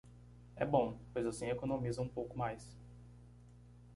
[0.55, 2.75] É bom, pois assim economiza um pouco mais